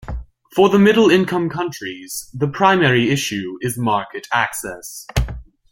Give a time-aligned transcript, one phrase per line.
[0.55, 5.05] For the middle-income countries, the primary issue is market access.